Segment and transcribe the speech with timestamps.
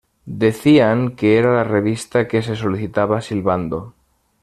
[0.43, 3.93] Decían que era la revista que se solicitaba silbando.